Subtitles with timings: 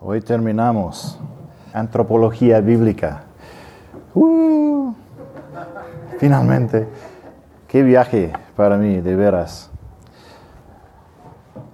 [0.00, 1.18] Hoy terminamos
[1.72, 3.24] antropología bíblica.
[4.14, 4.94] Uh,
[6.18, 6.86] finalmente,
[7.66, 9.72] qué viaje para mí, de veras.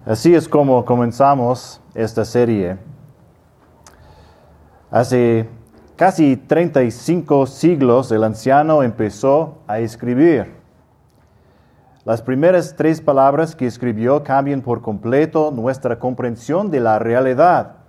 [0.06, 2.78] Así es como comenzamos esta serie.
[4.90, 5.46] Hace
[5.94, 10.50] casi 35 siglos el anciano empezó a escribir.
[12.06, 17.83] Las primeras tres palabras que escribió cambian por completo nuestra comprensión de la realidad.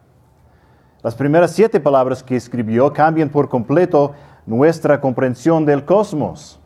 [1.05, 4.13] Las primeras siete palabras que escribió cambian por completo
[4.47, 6.59] nuestra comprensión del cosmos.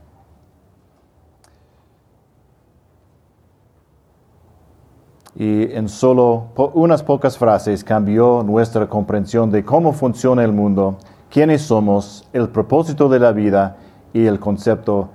[5.36, 11.00] Y en solo unas pocas frases cambió nuestra comprensión de cómo funciona el mundo,
[11.30, 13.76] quiénes somos, el propósito de la vida
[14.14, 15.10] y el concepto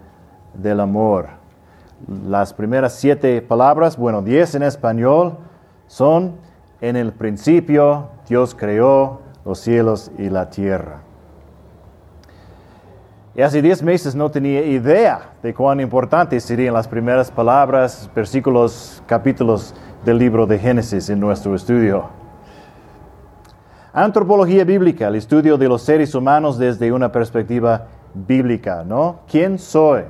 [0.53, 1.29] del amor.
[2.29, 5.39] Las primeras siete palabras, bueno, diez en español,
[5.87, 6.44] son
[6.89, 11.01] en el principio Dios creó los cielos y la tierra.
[13.35, 19.03] Y hace diez meses no tenía idea de cuán importantes serían las primeras palabras, versículos,
[19.07, 19.75] capítulos
[20.05, 22.05] del libro de Génesis en nuestro estudio.
[23.93, 29.21] Antropología bíblica, el estudio de los seres humanos desde una perspectiva bíblica, ¿no?
[29.27, 30.03] ¿Quién soy?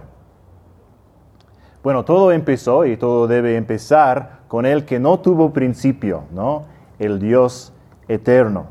[1.83, 6.63] Bueno, todo empezó y todo debe empezar con el que no tuvo principio, ¿no?
[7.01, 7.73] El Dios
[8.07, 8.67] eterno.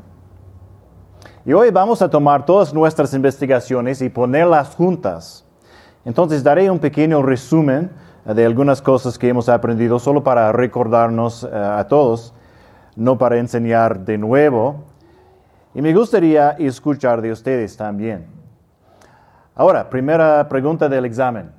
[1.44, 5.44] Y hoy vamos a tomar todas nuestras investigaciones y ponerlas juntas.
[6.06, 7.90] Entonces daré un pequeño resumen
[8.24, 12.32] de algunas cosas que hemos aprendido solo para recordarnos eh, a todos,
[12.96, 14.84] no para enseñar de nuevo.
[15.74, 18.24] Y me gustaría escuchar de ustedes también.
[19.54, 21.52] Ahora, primera pregunta del examen.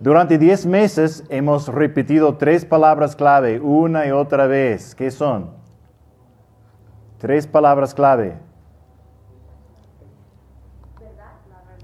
[0.00, 4.94] Durante diez meses hemos repetido tres palabras clave una y otra vez.
[4.94, 5.50] ¿Qué son?
[7.18, 8.38] Tres palabras clave.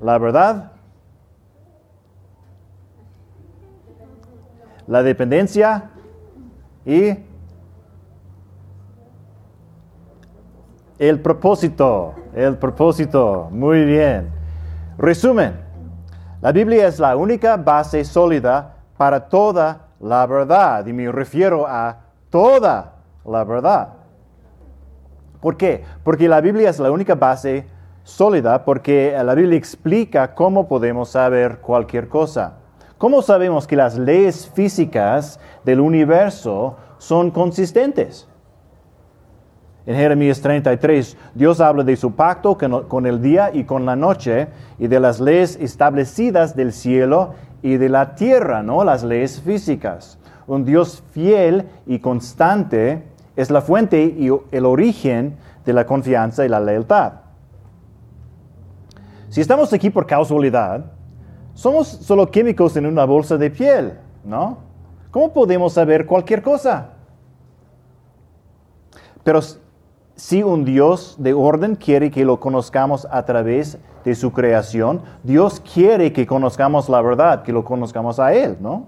[0.00, 0.72] La verdad.
[4.86, 5.90] La dependencia
[6.86, 7.18] y
[11.00, 12.14] el propósito.
[12.32, 13.48] El propósito.
[13.50, 14.30] Muy bien.
[14.98, 15.63] Resumen.
[16.44, 20.84] La Biblia es la única base sólida para toda la verdad.
[20.84, 21.96] Y me refiero a
[22.28, 23.94] toda la verdad.
[25.40, 25.82] ¿Por qué?
[26.02, 27.66] Porque la Biblia es la única base
[28.02, 32.58] sólida porque la Biblia explica cómo podemos saber cualquier cosa.
[32.98, 38.28] ¿Cómo sabemos que las leyes físicas del universo son consistentes?
[39.86, 44.48] En Jeremías 33, Dios habla de su pacto con el día y con la noche
[44.78, 48.82] y de las leyes establecidas del cielo y de la tierra, ¿no?
[48.82, 50.18] Las leyes físicas.
[50.46, 53.02] Un Dios fiel y constante
[53.36, 55.36] es la fuente y el origen
[55.66, 57.12] de la confianza y la lealtad.
[59.28, 60.92] Si estamos aquí por casualidad,
[61.52, 64.58] somos solo químicos en una bolsa de piel, ¿no?
[65.10, 66.90] ¿Cómo podemos saber cualquier cosa?
[69.22, 69.40] Pero
[70.16, 75.60] si un Dios de orden quiere que lo conozcamos a través de su creación, Dios
[75.60, 78.86] quiere que conozcamos la verdad, que lo conozcamos a Él, ¿no?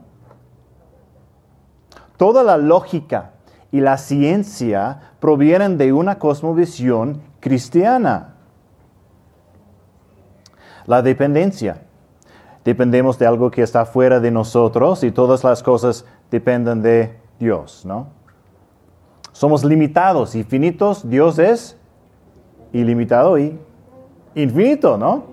[2.17, 3.33] Toda la lógica
[3.73, 8.35] y la ciencia provienen de una cosmovisión cristiana.
[10.87, 11.83] La dependencia.
[12.65, 17.85] Dependemos de algo que está fuera de nosotros y todas las cosas dependen de Dios,
[17.85, 18.09] ¿no?
[19.37, 21.77] Somos limitados y finitos, Dios es
[22.73, 23.59] ilimitado y
[24.35, 25.25] infinito, ¿no?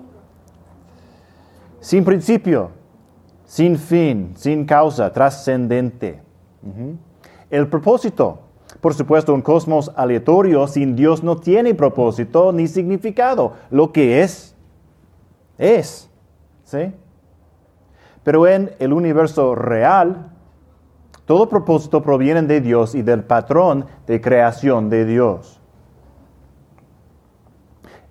[1.80, 2.68] Sin principio,
[3.46, 6.20] sin fin, sin causa, trascendente.
[7.48, 8.40] El propósito.
[8.82, 13.54] Por supuesto, un cosmos aleatorio sin Dios no tiene propósito ni significado.
[13.70, 14.54] Lo que es,
[15.56, 16.10] es.
[16.64, 16.92] ¿Sí?
[18.22, 20.33] Pero en el universo real,
[21.26, 25.60] todo propósito proviene de Dios y del patrón de creación de Dios.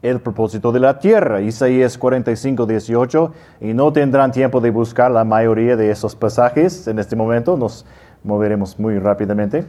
[0.01, 5.23] El propósito de la tierra, Isaías 45, 18, y no tendrán tiempo de buscar la
[5.23, 7.85] mayoría de esos pasajes en este momento, nos
[8.23, 9.65] moveremos muy rápidamente.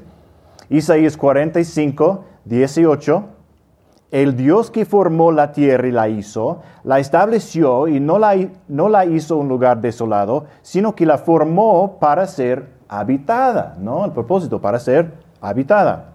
[0.70, 3.24] Isaías 45, 18.
[4.10, 8.36] El Dios que formó la tierra y la hizo, la estableció y no la,
[8.68, 14.04] no la hizo un lugar desolado, sino que la formó para ser habitada, ¿no?
[14.04, 16.10] El propósito, para ser habitada.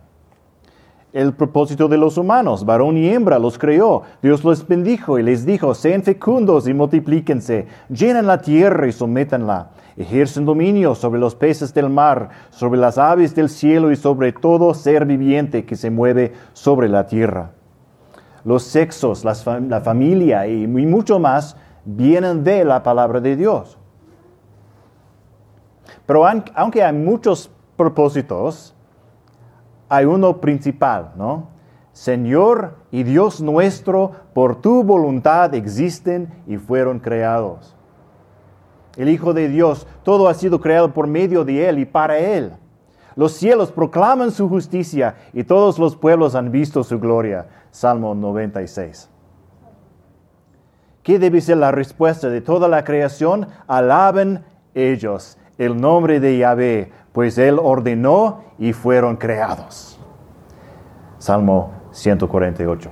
[1.12, 2.64] el propósito de los humanos.
[2.66, 4.04] Varón y hembra los creó.
[4.22, 9.72] Dios los bendijo y les dijo, sean fecundos y multiplíquense, llenen la tierra y sométanla.
[9.98, 14.74] Ejercen dominio sobre los peces del mar, sobre las aves del cielo y sobre todo
[14.74, 17.54] ser viviente que se mueve sobre la tierra.
[18.46, 23.79] Los sexos, la familia y mucho más vienen de la palabra de Dios.
[26.10, 26.26] Pero
[26.56, 28.74] aunque hay muchos propósitos,
[29.88, 31.50] hay uno principal, ¿no?
[31.92, 37.76] Señor y Dios nuestro, por tu voluntad existen y fueron creados.
[38.98, 42.54] El Hijo de Dios, todo ha sido creado por medio de Él y para Él.
[43.16, 47.50] Los cielos proclaman su justicia y todos los pueblos han visto su gloria.
[47.70, 49.12] Salmo 96.
[51.04, 53.48] ¿Qué debe ser la respuesta de toda la creación?
[53.68, 60.00] Alaben ellos el nombre de Yahvé, pues Él ordenó y fueron creados.
[61.20, 62.90] Salmo 148.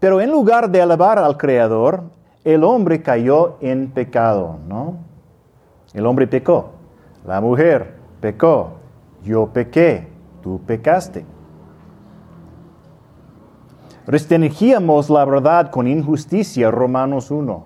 [0.00, 2.04] Pero en lugar de alabar al Creador,
[2.42, 4.96] el hombre cayó en pecado, ¿no?
[5.92, 6.70] El hombre pecó,
[7.26, 8.78] la mujer pecó,
[9.22, 10.08] yo pequé,
[10.42, 11.26] tú pecaste.
[14.06, 17.64] Restringíamos la verdad con injusticia, Romanos 1.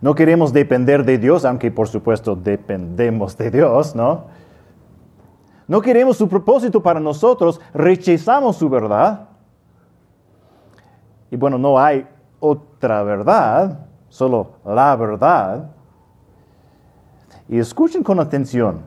[0.00, 4.24] No queremos depender de Dios, aunque por supuesto dependemos de Dios, ¿no?
[5.68, 9.28] No queremos su propósito para nosotros, rechazamos su verdad.
[11.30, 12.06] Y bueno, no hay
[12.40, 15.70] otra verdad, solo la verdad.
[17.48, 18.82] Y escuchen con atención,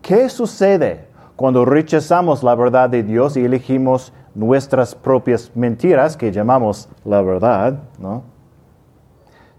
[0.00, 6.88] ¿qué sucede cuando rechazamos la verdad de Dios y elegimos nuestras propias mentiras que llamamos
[7.04, 8.31] la verdad, ¿no?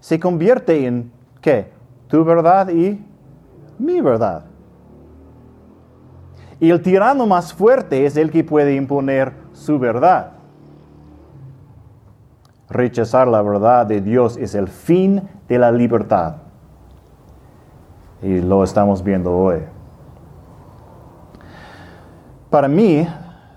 [0.04, 1.10] Se convierte en
[1.40, 1.72] ¿qué?
[2.08, 3.02] Tu verdad y
[3.78, 4.44] mi verdad.
[6.60, 10.32] Y el tirano más fuerte es el que puede imponer su verdad.
[12.68, 16.34] Rechazar la verdad de Dios es el fin de la libertad.
[18.20, 19.60] Y lo estamos viendo hoy.
[22.50, 23.08] Para mí,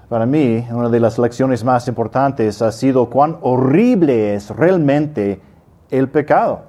[0.08, 5.42] para mí, una de las lecciones más importantes ha sido cuán horrible es realmente
[5.90, 6.62] el pecado.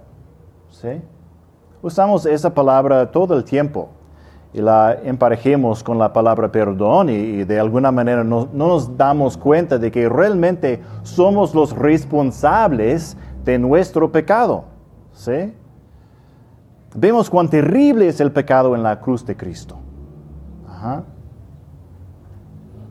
[0.71, 1.01] ¿sí?
[1.83, 3.91] Usamos esa palabra todo el tiempo
[4.53, 9.79] y la emparejemos con la palabra perdón y, de alguna manera no, nos damos cuenta
[9.79, 14.65] de que realmente somos los responsables de nuestro pecado.
[15.13, 15.55] ¿sí?
[16.95, 19.77] Vemos cuán terrible es el pecado en la cruz de Cristo.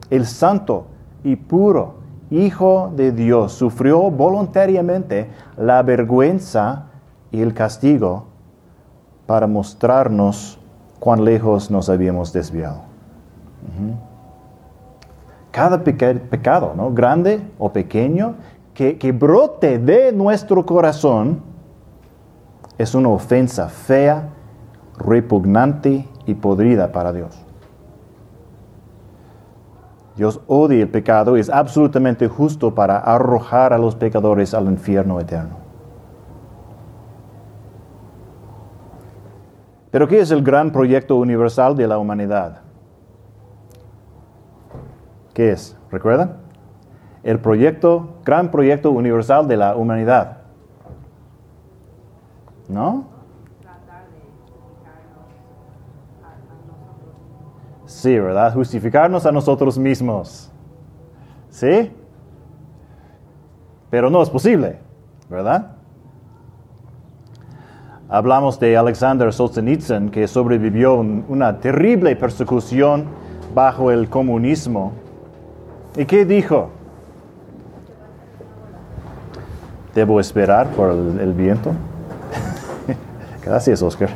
[0.09, 0.87] El santo
[1.23, 1.96] y puro
[2.29, 6.87] Hijo de Dios, sufrió voluntariamente la vergüenza
[7.31, 8.25] y el castigo
[9.25, 10.59] para mostrarnos
[10.99, 12.81] cuán lejos nos habíamos desviado.
[15.51, 16.91] Cada pecado, ¿no?
[16.91, 18.35] grande o pequeño,
[18.73, 21.41] que, que brote de nuestro corazón,
[22.77, 24.29] es una ofensa fea,
[24.99, 27.46] repugnante y podrida para Dios.
[30.17, 35.19] Dios odia el pecado y es absolutamente justo para arrojar a los pecadores al infierno
[35.19, 35.57] eterno.
[39.91, 42.61] Pero ¿qué es el gran proyecto universal de la humanidad?
[45.33, 45.77] ¿Qué es?
[45.91, 46.37] ¿Recuerdan?
[47.21, 50.39] El proyecto, gran proyecto universal de la humanidad.
[52.67, 53.16] ¿No?
[57.97, 58.53] Sí, ¿verdad?
[58.53, 60.51] Justificarnos a nosotros mismos.
[61.49, 61.91] ¿Sí?
[63.89, 64.77] Pero no es posible,
[65.27, 65.71] ¿verdad?
[68.07, 73.05] Hablamos de Alexander Solzhenitsyn, que sobrevivió una terrible persecución
[73.55, 74.93] bajo el comunismo.
[75.95, 76.69] ¿Y qué dijo?
[79.95, 81.71] ¿Debo esperar por el viento?
[83.43, 84.09] Gracias, Oscar.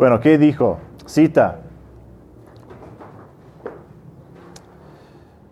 [0.00, 0.78] Bueno, ¿qué dijo?
[1.04, 1.58] Cita.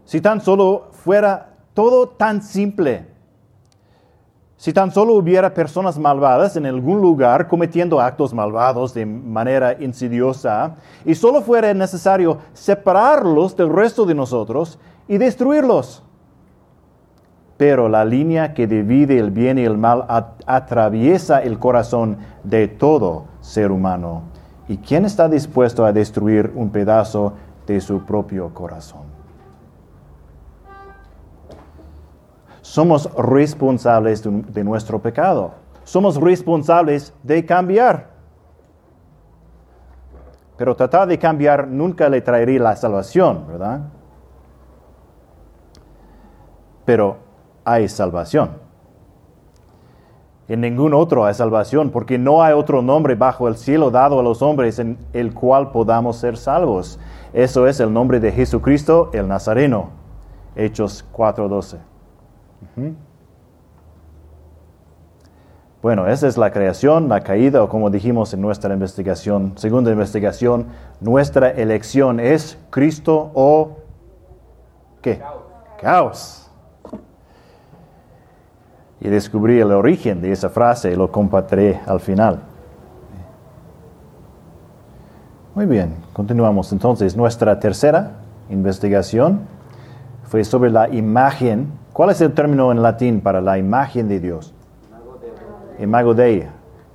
[0.06, 3.08] Si tan solo fuera todo tan simple,
[4.56, 10.76] si tan solo hubiera personas malvadas en algún lugar cometiendo actos malvados de manera insidiosa,
[11.04, 14.78] y solo fuera necesario separarlos del resto de nosotros
[15.08, 16.02] y destruirlos.
[17.58, 20.06] Pero la línea que divide el bien y el mal
[20.46, 24.27] atraviesa el corazón de todo ser humano
[24.68, 27.32] ¿Y quién está dispuesto a destruir un pedazo
[27.66, 29.18] de su propio corazón?
[32.60, 35.52] Somos responsables de, nuestro pecado.
[35.84, 38.10] Somos responsables de cambiar.
[40.58, 43.80] Pero tratar de cambiar nunca le traería la salvación, ¿verdad?
[46.84, 47.16] Pero
[47.64, 48.67] hay salvación.
[50.48, 54.22] En ningún otro hay salvación, porque no hay otro nombre bajo el cielo dado a
[54.22, 56.98] los hombres en el cual podamos ser salvos.
[57.34, 59.90] Eso es el nombre de Jesucristo el Nazareno.
[60.56, 61.76] Hechos 4:12.
[65.82, 70.66] Bueno, esa es la creación, la caída, o como dijimos en nuestra investigación, segunda investigación,
[71.00, 73.76] nuestra elección es Cristo o
[75.02, 75.20] qué?
[75.80, 76.47] Caos.
[79.00, 82.40] Y descubrí el origen de esa frase y lo compartiré al final.
[85.54, 87.16] Muy bien, continuamos entonces.
[87.16, 88.12] Nuestra tercera
[88.48, 89.40] investigación
[90.24, 91.72] fue sobre la imagen.
[91.92, 94.54] ¿Cuál es el término en latín para la imagen de Dios?
[95.78, 96.46] Imago Dei.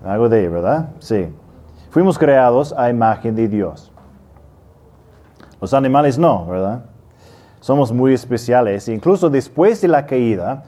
[0.01, 0.89] Imago Dei, ¿verdad?
[1.00, 1.27] Sí.
[1.89, 3.91] Fuimos creados a imagen de Dios.
[5.62, 6.86] Los animales no, ¿verdad?
[7.60, 8.88] Somos muy especiales.
[8.89, 10.63] Incluso después de la caída,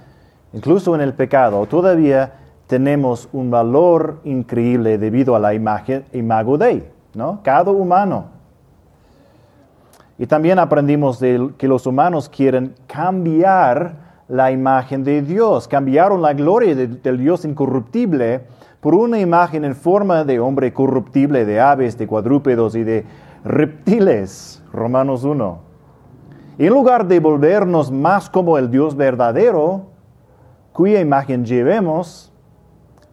[0.56, 2.34] incluso en el pecado, todavía
[2.66, 7.42] tenemos un valor increíble debido a la imagen, imago Dei, ¿no?
[7.44, 8.26] Cada humano.
[10.18, 15.68] Y también aprendimos de que los humanos quieren cambiar la imagen de Dios.
[15.68, 18.46] Cambiaron la gloria del Dios incorruptible
[18.80, 23.06] por una imagen en forma de hombre corruptible, de aves, de cuadrúpedos y de
[23.44, 24.64] reptiles.
[24.72, 25.60] Romanos 1.
[26.58, 29.95] Y en lugar de volvernos más como el Dios verdadero,
[30.76, 32.34] cuya imagen llevemos,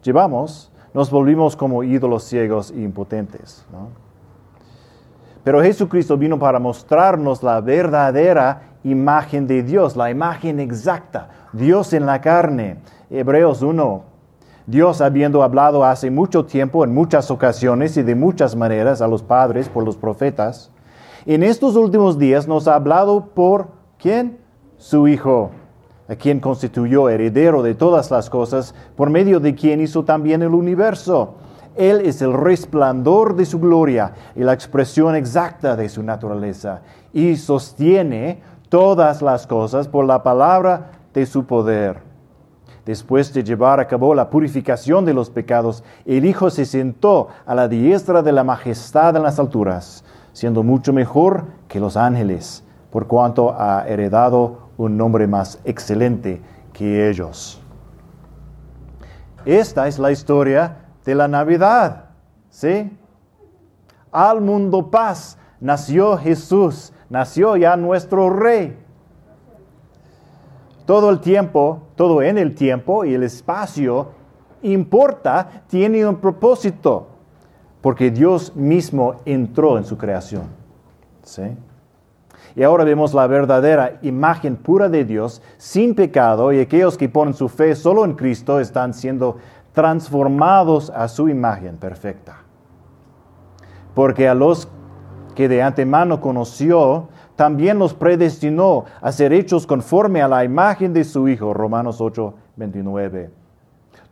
[0.03, 3.65] llevamos, nos volvimos como ídolos ciegos e impotentes.
[5.45, 12.05] Pero Jesucristo vino para mostrarnos la verdadera imagen de Dios, la imagen exacta, Dios en
[12.05, 12.79] la carne.
[13.09, 14.03] Hebreos 1.
[14.67, 19.23] Dios habiendo hablado hace mucho tiempo, en muchas ocasiones y de muchas maneras a los
[19.23, 20.69] padres por los profetas,
[21.25, 24.39] en estos últimos días nos ha hablado por quién?
[24.75, 25.51] Su Hijo,
[26.07, 30.53] a quien constituyó heredero de todas las cosas, por medio de quien hizo también el
[30.53, 31.35] universo.
[31.75, 36.81] Él es el resplandor de su gloria y la expresión exacta de su naturaleza,
[37.13, 42.01] y sostiene todas las cosas por la palabra de su poder.
[42.85, 47.55] Después de llevar a cabo la purificación de los pecados, el Hijo se sentó a
[47.55, 53.07] la diestra de la majestad en las alturas, siendo mucho mejor que los ángeles, por
[53.07, 57.61] cuanto ha heredado un nombre más excelente que ellos.
[59.45, 62.05] Esta es la historia de la Navidad,
[62.49, 62.97] ¿sí?
[64.11, 68.77] Al mundo paz nació Jesús, nació ya nuestro rey.
[70.85, 74.11] Todo el tiempo, todo en el tiempo y el espacio
[74.61, 77.07] importa, tiene un propósito,
[77.81, 80.43] porque Dios mismo entró en su creación.
[81.23, 81.43] ¿Sí?
[82.55, 87.33] Y ahora vemos la verdadera imagen pura de Dios, sin pecado, y aquellos que ponen
[87.33, 89.37] su fe solo en Cristo están siendo
[89.73, 92.37] transformados a su imagen perfecta.
[93.95, 94.67] Porque a los
[95.35, 101.03] que de antemano conoció, también los predestinó a ser hechos conforme a la imagen de
[101.03, 101.53] su Hijo.
[101.53, 103.31] Romanos 8, 29.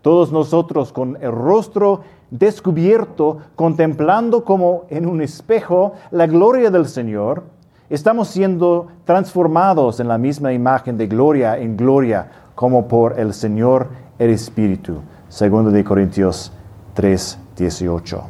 [0.02, 7.44] Todos nosotros con el rostro descubierto, contemplando como en un espejo la gloria del Señor,
[7.92, 13.90] estamos siendo transformados en la misma imagen de gloria en gloria, como por el Señor
[14.18, 15.02] el Espíritu.
[15.28, 16.54] Segundo de Corintios
[16.94, 18.24] 3, 18.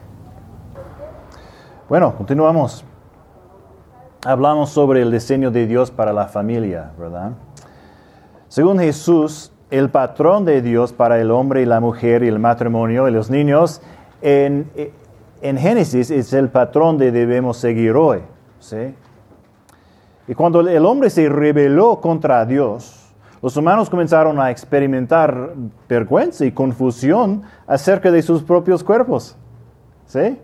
[1.88, 2.84] Bueno, continuamos.
[4.26, 7.32] Hablamos sobre el diseño de Dios para la familia, ¿verdad?
[8.48, 13.08] Según Jesús, el patrón de Dios para el hombre y la mujer y el matrimonio
[13.08, 13.82] y los niños,
[14.22, 14.72] en,
[15.42, 18.22] en Génesis es el patrón de debemos seguir hoy.
[18.60, 18.96] ¿sí?
[20.32, 23.12] Y cuando el hombre se rebeló contra Dios,
[23.42, 25.56] los humanos comenzaron a experimentar
[25.90, 29.36] vergüenza y confusión acerca de sus propios cuerpos.
[30.06, 30.38] ¿Sí?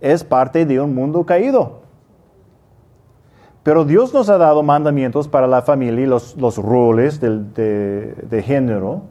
[0.00, 1.80] es parte de un mundo caído.
[3.64, 9.02] Pero Dios nos ha dado mandamientos para la familia y los, roles de, de, género.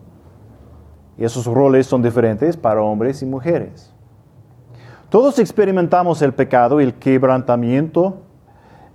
[1.17, 3.91] Y esos roles son diferentes para hombres y mujeres.
[5.09, 8.21] Todos experimentamos el pecado y el quebrantamiento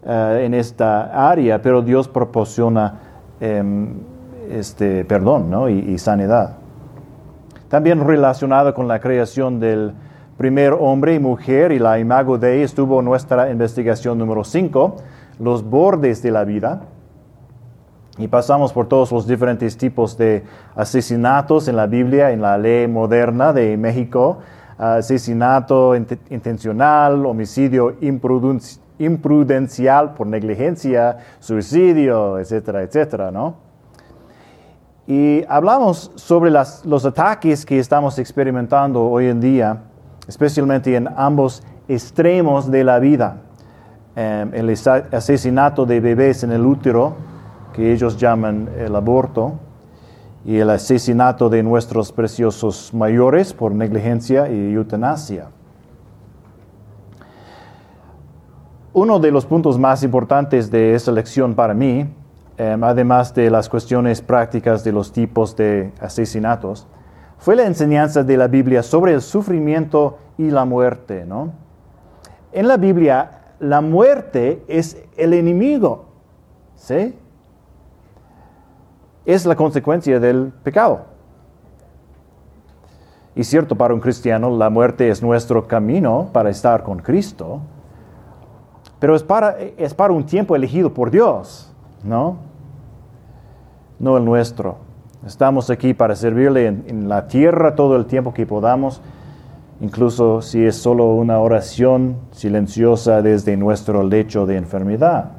[0.09, 3.01] eh, en esta área, pero Dios proporciona
[3.39, 3.91] em,
[4.51, 6.57] este, perdón y, y sanidad.
[7.69, 9.93] También relacionado con la creación del,
[10.39, 14.97] primer hombre y mujer y la imago de estuvo nuestra investigación número 5,
[15.41, 16.83] los bordes de la vida.
[18.19, 20.45] Y pasamos por todos los diferentes tipos de
[20.77, 24.39] asesinatos en la Biblia, en la ley moderna de México,
[24.79, 27.97] asesinato intencional, homicidio
[28.99, 33.57] imprudencial por negligencia, suicidio, etcétera, etcétera, ¿no?
[35.07, 39.79] Y hablamos sobre los ataques que estamos experimentando hoy en día,
[40.27, 43.39] especialmente en ambos extremos de la vida.
[44.15, 47.17] Em, el asesinato de bebés en el útero,
[47.73, 49.55] que ellos llaman el aborto,
[50.45, 55.49] y el asesinato de nuestros preciosos mayores por negligencia y eutanasia.
[59.01, 62.13] Uno de los puntos más importantes de esa lección para mí,
[62.57, 66.89] em, además de las cuestiones prácticas de los tipos de asesinatos,
[67.39, 71.25] fue la enseñanza de la Biblia sobre el sufrimiento y la muerte.
[71.25, 71.53] ¿no?
[72.51, 76.07] En la Biblia, la muerte es el enemigo.
[76.75, 77.15] ¿Sí?
[79.25, 81.03] es la consecuencia del pecado.
[83.37, 87.61] Y cierto, para un cristiano la muerte es nuestro camino para estar con Cristo,
[88.99, 92.39] pero es para, es para un tiempo elegido por Dios, ¿no?
[93.99, 94.77] No el nuestro.
[95.27, 99.01] Estamos aquí para servirle en, la tierra todo el tiempo que podamos,
[99.81, 105.33] incluso si es solo una oración silenciosa desde nuestro lecho de enfermedad.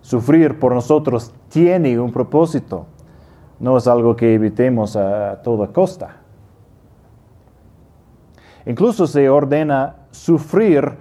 [0.00, 2.86] Sufrir por nosotros tiene un propósito,
[3.60, 6.21] no es algo que evitemos a toda costa.
[8.66, 10.92] Incluso se ordena sufrir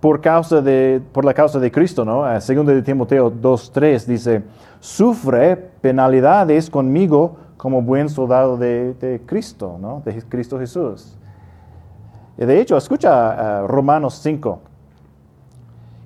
[0.00, 2.40] por, causa de, por la causa de Cristo, ¿no?
[2.40, 4.42] Segundo de Timoteo 2.3 dice,
[4.78, 10.02] sufre penalidades conmigo como buen soldado de, Cristo, ¿no?
[10.04, 11.16] De Cristo Jesús.
[12.36, 14.60] De hecho, escucha Romanos 5,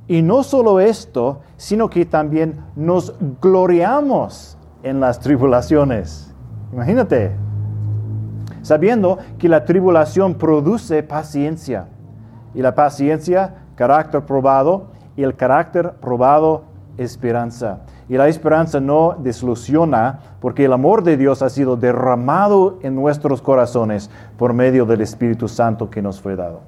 [0.08, 6.34] y no solo esto, sino que también nos gloriamos en las tribulaciones.
[6.72, 7.32] Imagínate,
[8.64, 11.86] sabiendo que la tribulación produce paciencia.
[12.54, 16.64] Y la paciencia, carácter probado, y el carácter probado,
[16.96, 17.80] esperanza.
[18.08, 23.42] Y la esperanza no desilusiona porque el amor de Dios ha sido derramado en nuestros
[23.42, 26.60] corazones por medio del Espíritu Santo que nos fue dado.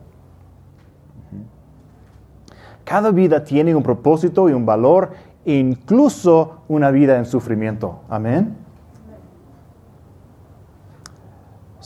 [2.85, 5.11] Cada vida tiene un propósito y un valor,
[5.44, 8.01] incluso una vida en sufrimiento.
[8.09, 8.65] Amén.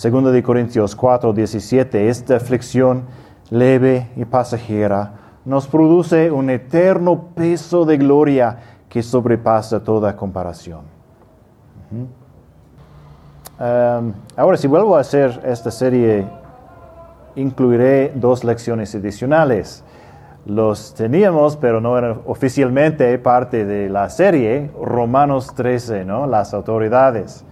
[0.00, 3.04] Segundo de Corintios 4, 17, esta aflicción
[3.50, 5.12] leve y pasajera
[5.44, 8.56] nos produce un eterno peso de gloria
[8.88, 10.84] que sobrepasa toda comparación.
[13.58, 16.26] Um, ahora, si vuelvo a hacer esta serie,
[17.36, 19.84] incluiré dos lecciones adicionales
[20.46, 26.26] los teníamos, pero no eran oficialmente parte de la serie, Romanos 13, ¿no?
[26.26, 27.44] Las autoridades.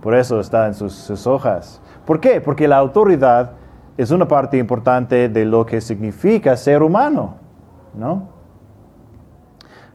[0.00, 1.80] Por eso está en sus, hojas.
[2.08, 2.40] ¿Por qué?
[2.40, 3.50] Porque la autoridad
[3.98, 7.34] es una parte importante de lo que significa ser humano,
[7.92, 8.30] ¿no?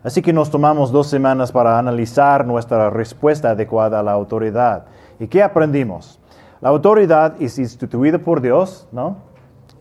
[0.03, 4.85] Así que nos tomamos dos semanas para analizar nuestra respuesta adecuada a la autoridad.
[5.19, 6.19] ¿Y qué aprendimos?
[6.61, 9.17] La autoridad es instituida por Dios, ¿no?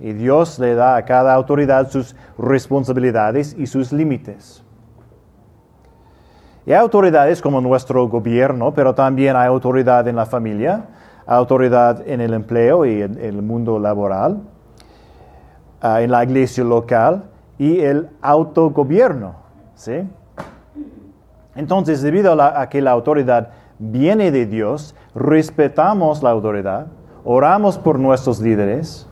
[0.01, 4.64] Y Dios le da a cada autoridad sus responsabilidades y sus límites.
[6.64, 10.87] Y hay autoridades como nuestro gobierno, pero también hay autoridad en la familia,
[11.37, 14.42] autoridad en el empleo y en el mundo laboral,
[15.81, 17.25] ah, en la iglesia local
[17.59, 19.35] y el autogobierno.
[19.75, 20.09] ¿sí?
[21.55, 26.87] Entonces, debido a, a que la autoridad viene de Dios, respetamos la autoridad,
[27.25, 29.07] oramos por nuestros líderes,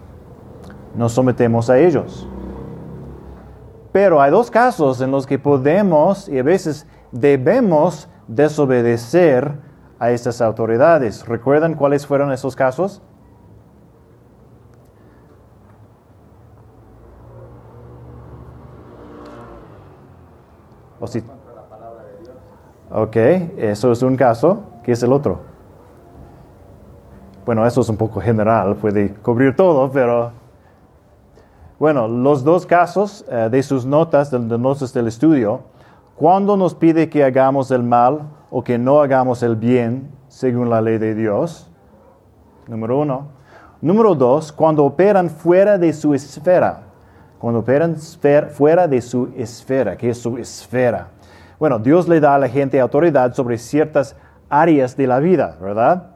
[0.95, 2.29] nos sometemos a ellos.
[3.93, 9.70] Pero hay dos casos en los que podemos y a veces debemos desobedecer
[10.01, 11.27] a estas autoridades.
[11.29, 13.03] ¿Recuerdan cuáles fueron esos casos?
[20.99, 21.23] ¿O si...
[22.91, 24.65] Ok, eso es un caso.
[24.83, 25.41] ¿Qué es el otro?
[27.45, 30.33] Bueno, eso es un poco general, puede cubrir todo, pero
[31.79, 35.61] bueno, los dos casos eh, de sus notas, de, de notas del estudio,
[36.17, 40.81] cuando nos pide que hagamos el mal o que no hagamos el bien según la
[40.81, 41.71] ley de Dios,
[42.67, 43.29] número uno.
[43.81, 46.83] Número dos, cuando operan fuera de su esfera.
[47.39, 49.97] Cuando operan fuera de su esfera.
[49.97, 51.09] ¿Qué es su esfera?
[51.59, 54.17] Bueno, Dios le da a la gente autoridad sobre ciertas
[54.51, 56.11] áreas de la vida, ¿verdad?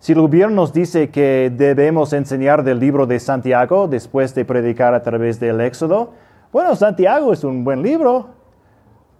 [0.00, 4.94] Si el gobierno nos dice que debemos enseñar del libro de Santiago después de predicar
[4.94, 6.12] a través del Éxodo,
[6.52, 8.28] bueno, Santiago es un buen libro,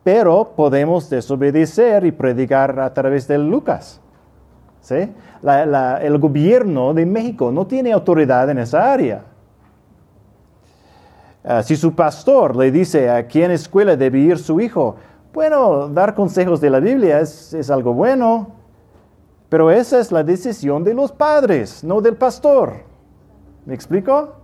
[0.05, 4.01] pero podemos desobedecer y predicar a través de Lucas.
[4.81, 5.13] ¿sí?
[6.01, 9.25] el gobierno de México no tiene autoridad en esa área.
[11.45, 14.97] Ah, si su pastor le dice a quién escuela debe ir su hijo,
[15.33, 18.49] bueno, dar consejos de la Biblia es, es algo bueno,
[19.49, 22.83] pero esa es la decisión de los padres, no del pastor.
[23.65, 24.35] ¿Me explico?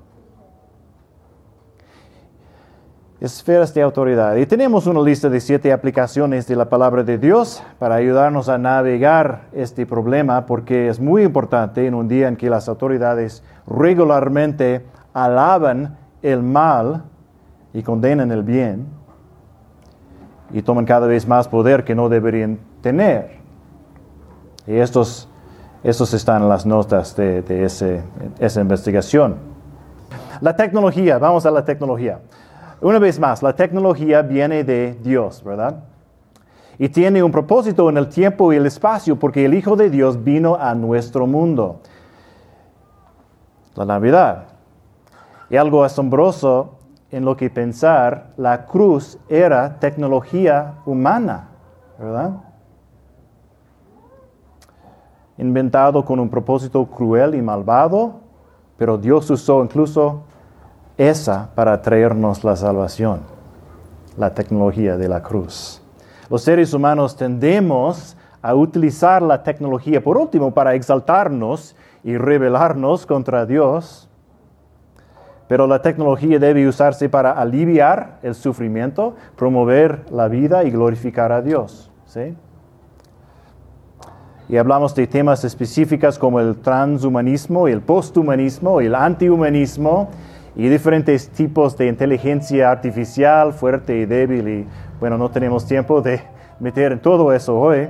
[3.24, 4.36] Esferas de autoridad.
[4.36, 8.58] Y tenemos una lista de siete aplicaciones de la palabra de Dios para ayudarnos a
[8.58, 14.84] navegar este problema, porque es muy importante en un día en que las autoridades regularmente
[15.14, 17.04] alaban el mal
[17.72, 18.86] y condenan el bien
[20.52, 23.38] y toman cada vez más poder que no deberían tener.
[24.66, 25.30] Y estos,
[25.82, 29.36] estos están en las notas de, de esa investigación.
[30.42, 32.20] La tecnología, vamos a la tecnología.
[32.84, 35.84] Una vez más, la tecnología viene de Dios, ¿verdad?
[36.76, 40.22] Y tiene un propósito en el tiempo y el espacio porque el Hijo de Dios
[40.22, 41.80] vino a nuestro mundo.
[43.74, 44.48] La Navidad.
[45.48, 46.74] Y algo asombroso
[47.10, 51.48] en lo que pensar, la cruz era tecnología humana,
[51.98, 52.32] ¿verdad?
[55.38, 58.20] Inventado con un propósito cruel y malvado,
[58.76, 60.24] pero Dios usó incluso
[60.96, 63.20] esa para traernos la salvación,
[64.16, 65.82] la tecnología de la cruz.
[66.30, 73.46] Los seres humanos tendemos a utilizar la tecnología, por último, para exaltarnos y rebelarnos contra
[73.46, 74.08] Dios.
[75.48, 81.42] Pero la tecnología debe usarse para aliviar el sufrimiento, promover la vida y glorificar a
[81.42, 81.90] Dios.
[82.06, 82.34] ¿sí?
[84.48, 90.10] Y hablamos de temas específicos como el transhumanismo, el posthumanismo, el antihumanismo
[90.56, 94.48] y diferentes tipos de inteligencia artificial, fuerte y débil.
[94.48, 94.66] Y
[95.00, 96.22] bueno, no tenemos tiempo de
[96.60, 97.88] meter en todo eso hoy.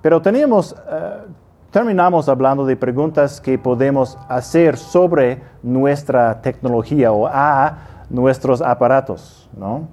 [0.00, 1.16] Pero tenemos, eh,
[1.70, 9.88] terminamos hablando de preguntas que podemos hacer sobre nuestra tecnología o a nuestros aparatos, ¿no?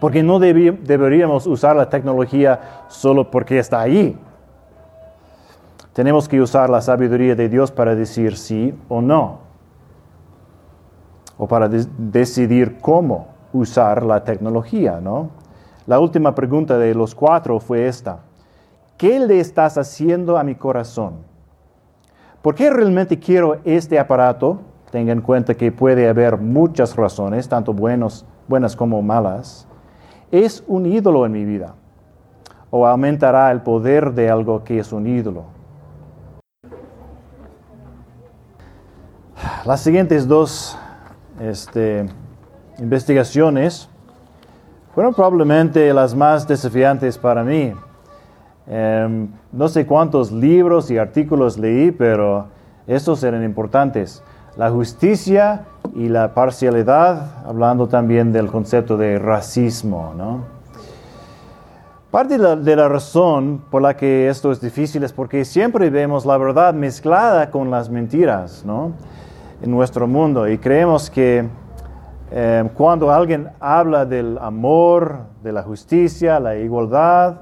[0.00, 4.18] Porque no deberíamos usar la tecnología solo porque está ahí.
[5.94, 9.43] Tenemos que usar la sabiduría de Dios para decir sí o no
[11.36, 15.30] o para decidir cómo usar la tecnología, ¿no?
[15.86, 18.20] La última pregunta de los cuatro fue esta.
[18.96, 21.14] ¿Qué le estás haciendo a mi corazón?
[22.40, 24.60] ¿Por qué realmente quiero este aparato?
[24.90, 29.66] Tenga en cuenta que puede haber muchas razones, tanto buenas como malas.
[30.30, 31.74] Es un ídolo en mi vida.
[32.70, 35.44] O aumentará el poder de algo que es un ídolo.
[39.64, 40.78] Las siguientes dos
[41.40, 42.06] este,
[42.78, 43.88] investigaciones
[44.94, 47.72] fueron probablemente las más desafiantes para mí.
[48.66, 52.46] Em, no sé cuántos libros y artículos leí, pero
[52.86, 54.22] estos eran importantes.
[54.56, 60.14] La justicia y la parcialidad, hablando también del concepto de racismo.
[62.10, 66.38] Parte de la, razón por la que esto es difícil es porque siempre vemos la
[66.38, 68.62] verdad mezclada con las mentiras.
[68.64, 68.92] ¿no?
[69.64, 71.48] En nuestro mundo y creemos que
[72.30, 77.36] eh, cuando alguien habla del amor, de la justicia, la igualdad,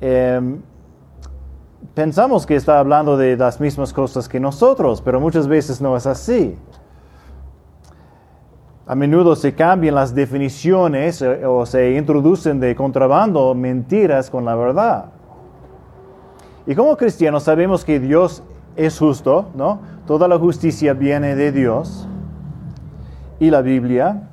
[0.00, 0.60] em,
[1.94, 6.06] pensamos que está hablando de las mismas cosas que nosotros, pero muchas veces no es
[6.06, 6.56] así.
[8.86, 14.54] A menudo se cambian las definiciones eh, o se introducen de contrabando mentiras con la
[14.54, 15.06] verdad.
[16.68, 18.44] Y como cristianos sabemos que Dios
[18.76, 19.80] es justo, ¿no?
[20.06, 22.08] Toda la justicia viene de Dios
[23.38, 24.28] y la Biblia.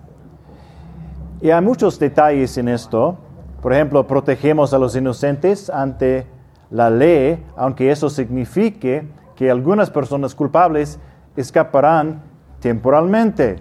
[1.41, 3.17] Y hay muchos detalles en esto.
[3.62, 6.28] Por ejemplo, protegemos a los inocentes ante
[6.69, 11.00] la ley, aunque eso signifique que algunas personas culpables
[11.36, 12.21] escaparán
[12.60, 13.58] temporalmente.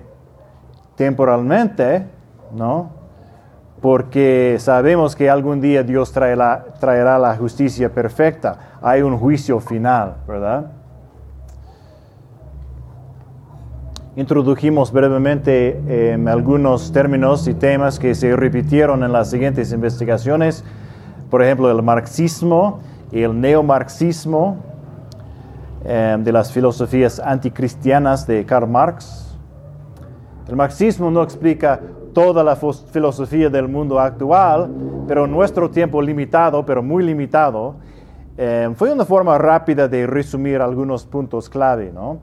[0.97, 2.07] Temporalmente,
[2.55, 2.96] ¿no?
[3.81, 8.79] Porque sabemos que algún día Dios traerá, traerá la justicia perfecta.
[8.83, 10.73] Hay un juicio final, ¿verdad?
[14.17, 20.65] introdujimos brevemente em, algunos términos y temas que se repitieron en las siguientes investigaciones,
[21.31, 22.81] por ejemplo, el marxismo
[23.13, 24.57] y el neomarxismo
[25.85, 29.37] em, de las filosofías anticristianas de Karl Marx.
[30.49, 31.81] El marxismo no explica
[32.17, 34.71] toda la filosofía del mundo actual,
[35.07, 37.75] pero nuestro tiempo limitado, pero muy limitado,
[38.39, 42.17] em, fue una forma rápida de resumir algunos puntos clave, ¿no?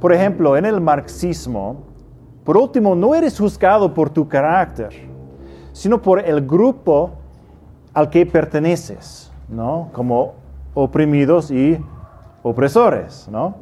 [0.00, 1.82] Por ejemplo, en el marxismo,
[2.42, 4.94] por último, no eres juzgado por tu carácter,
[5.72, 7.10] sino por el grupo
[7.92, 9.30] al que perteneces.
[9.46, 9.90] ¿no?
[9.92, 10.36] Como
[10.72, 11.78] oprimidos y
[12.42, 13.56] opresores, ¿no?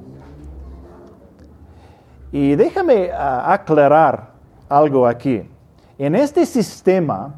[2.30, 4.31] Y déjame ah, aclarar
[4.76, 5.42] algo aquí.
[5.98, 7.34] En este sistema,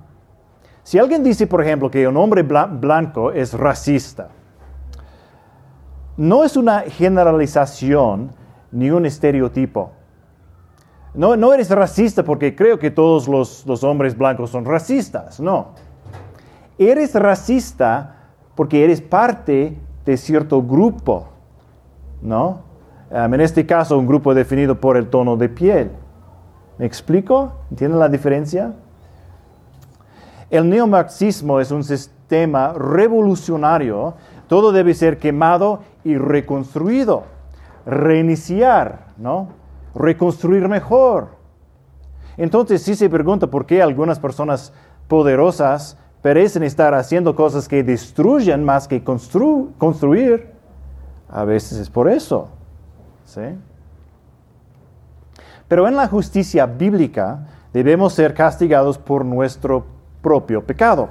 [0.82, 4.28] si alguien dice, por ejemplo, que un hombre blanco es racista,
[6.16, 8.30] no es una generalización
[8.70, 9.90] ni un estereotipo.
[11.14, 15.68] No, no eres racista porque creo que todos los, los hombres blancos son racistas, no.
[16.78, 18.16] Eres racista
[18.54, 21.28] porque eres parte de cierto grupo,
[22.20, 22.62] ¿no?
[23.10, 25.90] en este caso, un grupo definido por el tono de piel.
[26.78, 27.52] ¿Me explico?
[27.70, 28.72] ¿Entienden la diferencia?
[30.50, 34.14] El neomarxismo es un sistema revolucionario.
[34.48, 37.24] Todo debe ser quemado y reconstruido.
[37.86, 39.48] Reiniciar, ¿no?
[39.94, 41.28] Reconstruir mejor.
[42.36, 44.72] Entonces, si se pregunta por qué algunas personas
[45.06, 50.50] poderosas parecen estar haciendo cosas que destruyen más que construir,
[51.28, 52.48] a veces es por eso.
[53.24, 53.42] ¿sí?
[55.74, 59.84] Pero en la justicia bíblica debemos ser castigados por nuestro
[60.22, 61.08] propio pecado.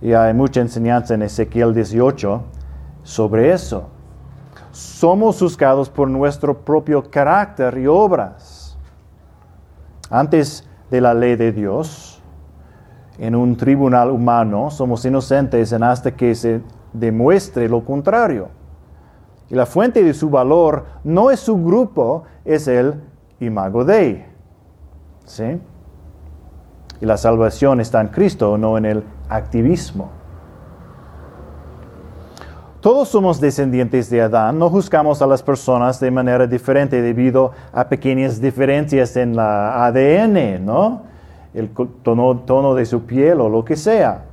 [0.00, 2.42] Y hay mucha enseñanza en Ezequiel 18
[3.04, 3.84] sobre eso.
[4.72, 8.76] Somos juzgados por nuestro propio carácter y obras.
[10.10, 12.20] Antes de la ley de Dios,
[13.16, 16.60] en un tribunal humano, somos inocentes en hasta que se
[16.92, 18.48] demuestre lo contrario.
[19.52, 22.94] Y la fuente de su valor no es su grupo, es el
[23.38, 24.24] imago Dei.
[25.26, 25.60] ¿Sí?
[27.02, 30.08] Y la salvación está en Cristo, no en el activismo.
[32.80, 37.90] Todos somos descendientes de Adán, no juzgamos a las personas de manera diferente debido a
[37.90, 41.02] pequeñas diferencias en la ADN, ¿no?
[41.52, 41.68] El
[42.02, 44.31] tono, tono de su piel o lo que sea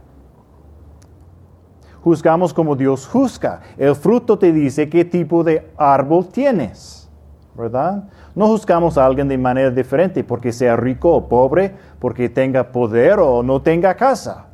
[2.04, 3.62] juzgamos como Dios juzga.
[3.78, 7.10] El fruto te dice qué tipo de árbol tienes,
[7.56, 8.10] ¿verdad?
[8.36, 13.20] No juzgamos a alguien de manera diferente porque sea rico o pobre, porque tenga poder
[13.20, 14.46] o no tenga casa.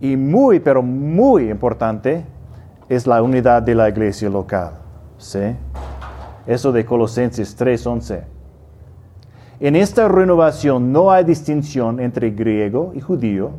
[0.00, 2.24] Y muy, pero muy importante
[2.88, 4.72] es la unidad de la iglesia local.
[5.18, 5.56] ¿sí?
[6.46, 8.39] Eso de Colosenses 3:11.
[9.60, 13.50] En esta renovación no hay distinción entre griego y judío,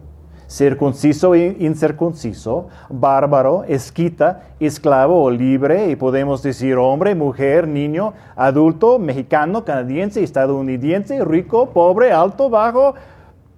[0.50, 8.98] circunciso e incircunciso, bárbaro, esquita, esclavo o libre, y podemos decir hombre, mujer, niño, adulto,
[8.98, 12.96] mexicano, canadiense, estadounidense, rico, pobre, alto, bajo,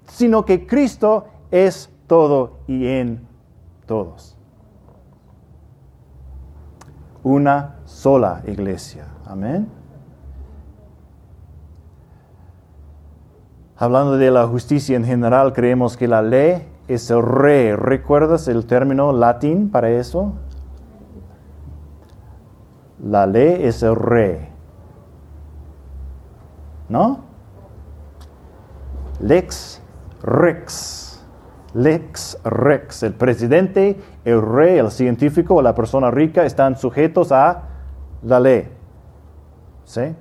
[0.08, 3.25] sino que Cristo es todo y en
[3.86, 4.38] todos.
[7.23, 9.06] Una sola iglesia.
[9.25, 9.82] Amén.
[13.83, 17.75] Hablando de la justicia en general, creemos que la ley es el rey.
[17.75, 20.31] ¿Recuerdas el término latín para eso?
[23.03, 24.47] La ley es el rey.
[26.87, 27.25] ¿No?
[29.19, 29.81] Lex
[30.21, 31.21] rex.
[31.73, 33.03] Lex rex.
[33.03, 37.63] El presidente, el rey, el científico o la persona rica están sujetos a
[38.21, 38.69] la ley.
[39.83, 40.15] ¿Sí?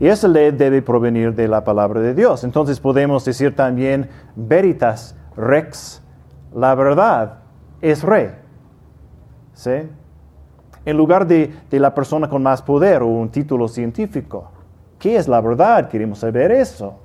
[0.00, 2.44] Y esa ley debe provenir de la palabra de Dios.
[2.44, 6.02] Entonces podemos decir también veritas rex,
[6.54, 7.38] la verdad
[7.80, 8.30] es rey.
[9.54, 9.88] ¿Sí?
[10.84, 14.50] En lugar de, de la persona con más poder o un título científico.
[14.98, 15.88] ¿Qué es la verdad?
[15.88, 16.98] Queremos saber eso.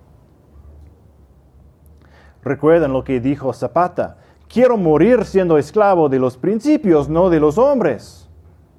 [2.44, 4.18] Recuerden lo que dijo Zapata.
[4.48, 8.30] Quiero morir siendo esclavo de los principios, no de los hombres.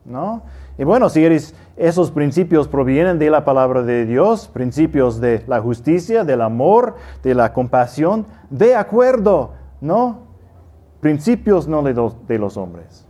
[0.05, 0.42] ¿No?
[0.79, 5.61] Y bueno, si eres, esos principios provienen de la palabra de Dios, principios de la
[5.61, 10.27] justicia, del amor, de la compasión, de acuerdo, ¿no?
[11.01, 13.07] Principios no de los, de los hombres.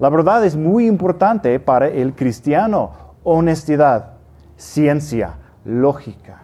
[0.00, 2.90] La verdad es muy importante para el cristiano.
[3.22, 4.14] Honestidad,
[4.56, 6.42] ciencia, lógica.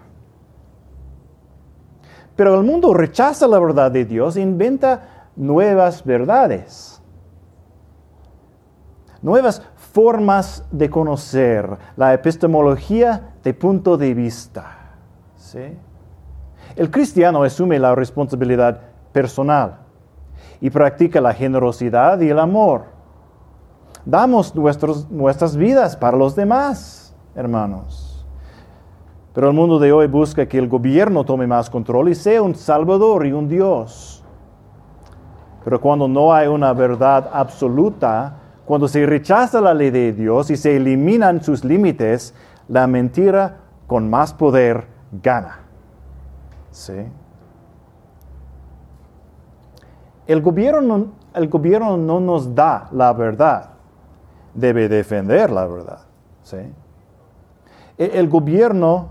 [2.36, 7.02] Pero el mundo rechaza la verdad de Dios e inventa nuevas verdades.
[9.20, 14.76] Nuevas formas de conocer, la epistemología de punto de vista.
[16.76, 18.80] El cristiano asume la responsabilidad
[19.12, 19.78] personal
[20.60, 22.84] y practica la generosidad y el amor.
[24.04, 28.24] Damos nuestras vidas para los demás, hermanos.
[29.32, 32.54] Pero el mundo de hoy busca que el gobierno tome más control y sea un
[32.54, 34.24] salvador y un Dios.
[35.64, 38.39] Pero cuando no hay una verdad absoluta,
[38.70, 42.32] cuando se rechaza la ley de Dios y se eliminan sus límites,
[42.68, 43.56] la mentira
[43.88, 45.58] con más poder gana.
[46.70, 46.92] ¿Sí?
[50.24, 53.70] El gobierno, el gobierno no nos da la verdad,
[54.54, 56.02] debe defender la verdad.
[56.44, 56.58] ¿Sí?
[57.98, 59.08] El, el gobierno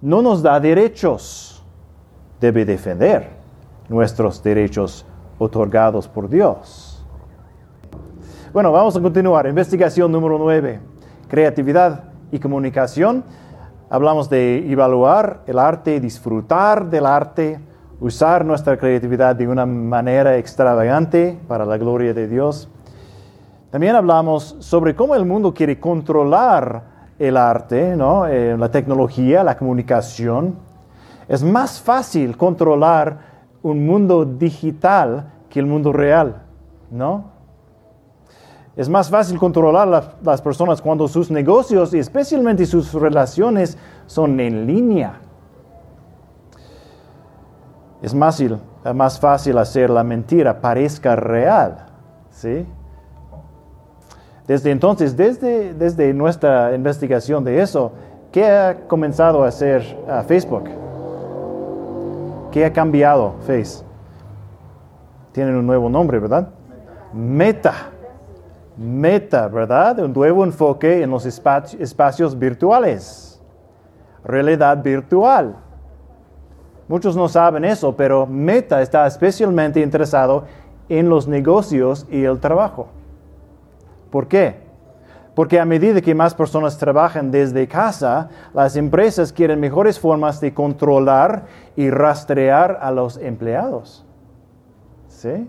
[0.00, 1.62] no nos da derechos,
[2.40, 3.28] debe defender
[3.90, 5.04] nuestros derechos
[5.38, 6.89] otorgados por Dios.
[8.52, 9.46] Bueno, vamos a continuar.
[9.46, 10.80] Investigación número 9.
[11.28, 13.22] Creatividad y comunicación.
[13.88, 17.60] Hablamos de evaluar el arte, disfrutar del arte,
[18.00, 22.68] usar nuestra creatividad de una manera extravagante para la gloria de Dios.
[23.70, 26.82] También hablamos sobre cómo el mundo quiere controlar
[27.20, 28.26] el arte, ¿no?
[28.26, 30.56] Eh, la tecnología, la comunicación.
[31.28, 33.16] Es más fácil controlar
[33.62, 36.42] un mundo digital que el mundo real,
[36.90, 37.38] ¿no?
[38.80, 44.40] Es más fácil controlar a las personas cuando sus negocios y especialmente sus relaciones son
[44.40, 45.20] en línea.
[48.00, 48.42] Es más,
[48.94, 51.88] más fácil hacer la mentira parezca real.
[52.30, 52.66] ¿sí?
[54.46, 57.92] Desde entonces, desde, desde nuestra investigación de eso,
[58.32, 59.82] ¿qué ha comenzado a hacer
[60.26, 60.70] Facebook?
[62.50, 63.84] ¿Qué ha cambiado Face?
[65.32, 66.48] Tienen un nuevo nombre, ¿verdad?
[67.12, 67.72] Meta.
[67.72, 67.89] Meta,
[68.80, 69.98] ¿verdad?
[69.98, 73.38] Un nuevo enfoque en los espacios virtuales.
[74.24, 75.56] Realidad virtual.
[76.88, 80.44] Muchos no saben eso, pero Meta está especialmente interesado
[80.88, 82.88] en los negocios y el trabajo.
[84.10, 84.56] ¿Por qué?
[85.34, 90.54] Porque a medida que más personas trabajan desde casa, las empresas quieren mejores formas de
[90.54, 91.44] controlar
[91.76, 94.06] y rastrear a los empleados.
[95.06, 95.48] ¿Sí?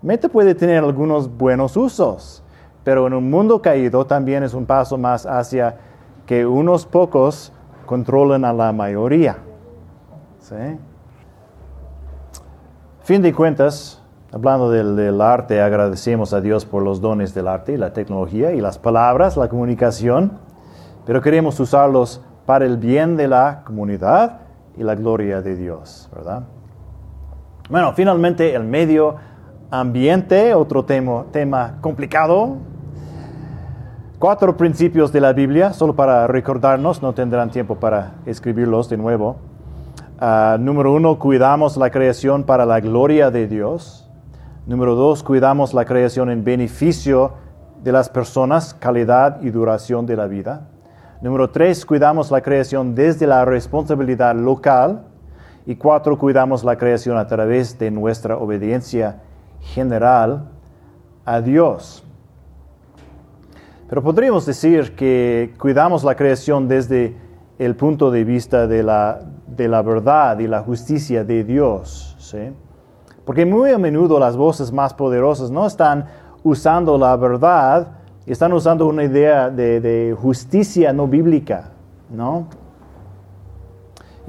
[0.00, 2.42] Meta puede tener algunos buenos usos,
[2.84, 5.76] pero en un mundo caído también es un paso más hacia
[6.24, 7.52] que unos pocos
[7.84, 9.38] controlen a la mayoría.
[13.02, 17.92] Fin de cuentas, hablando del, arte, agradecemos a Dios por los dones del arte, la
[17.92, 20.38] tecnología y las palabras, la comunicación,
[21.06, 24.40] pero queremos usarlos para el bien de la comunidad
[24.76, 26.44] y la gloria de Dios, ¿verdad?
[27.68, 29.16] Bueno, finalmente el medio
[29.70, 32.56] ambiente, otro tema, complicado.
[34.18, 39.36] Cuatro principios de la Biblia, solo para recordarnos, no tendrán tiempo para escribirlos de nuevo.
[40.18, 44.10] Ah, número uno, cuidamos la creación para la gloria de Dios.
[44.66, 47.34] Número dos, cuidamos la creación en beneficio
[47.84, 50.68] de las personas, calidad y duración de la vida.
[51.20, 55.04] Número tres, cuidamos la creación desde la responsabilidad local.
[55.64, 59.20] Y cuatro, cuidamos la creación a través de nuestra obediencia
[59.60, 60.48] general
[61.24, 62.02] a Dios.
[63.88, 67.16] Pero podríamos decir que cuidamos la creación desde
[67.58, 72.16] el punto de vista de la, de la verdad y la justicia de Dios.
[72.18, 72.52] ¿sí?
[73.24, 76.06] Porque muy a menudo las voces más poderosas no están
[76.42, 77.88] usando la verdad,
[78.26, 81.70] están usando una idea de, justicia no bíblica,
[82.10, 82.46] ¿no?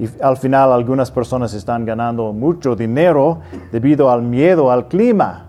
[0.00, 5.44] Y al final algunas personas están ganando mucho dinero debido al miedo al clima.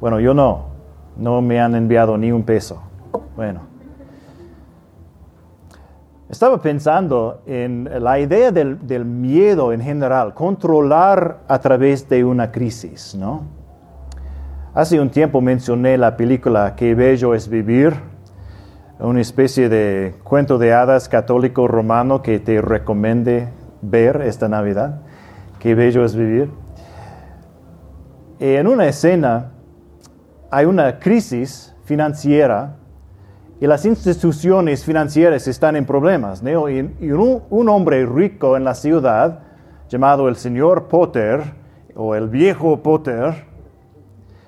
[0.00, 0.64] Bueno, yo no,
[1.16, 2.82] no me han enviado ni un peso.
[3.36, 3.60] Bueno,
[6.28, 13.14] estaba pensando en la idea del, miedo en general, controlar a través de una crisis,
[13.14, 13.44] ¿no?
[14.74, 17.94] Hace un tiempo mencioné la película Qué bello es vivir,
[18.98, 23.48] una especie de cuento de hadas católico romano que te recomiende
[23.90, 25.00] ver esta Navidad.
[25.58, 26.50] Qué bello es vivir.
[28.38, 29.52] En una escena
[30.50, 32.76] hay una crisis financiera
[33.60, 36.42] y las instituciones financieras están en problemas.
[36.42, 39.40] Y, un, hombre rico en la ciudad,
[39.88, 41.54] llamado el señor Potter,
[41.94, 43.46] o el viejo Potter,